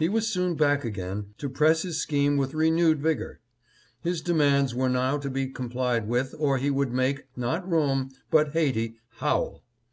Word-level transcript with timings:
He 0.00 0.08
was 0.08 0.26
soon 0.26 0.56
back 0.56 0.84
again 0.84 1.26
to 1.38 1.48
press 1.48 1.82
his 1.82 2.00
scheme 2.02 2.36
with 2.36 2.54
renewed 2.54 2.98
vigor. 3.00 3.38
His 4.00 4.20
demands 4.20 4.74
were 4.74 4.88
now 4.88 5.16
to 5.18 5.30
be 5.30 5.46
complied 5.46 6.08
with 6.08 6.34
or 6.40 6.58
he 6.58 6.70
would 6.70 6.90
make, 6.90 7.26
not 7.36 7.70
Rome, 7.70 8.10
but 8.32 8.50
Haiti, 8.50 8.96
howl. 9.18 9.62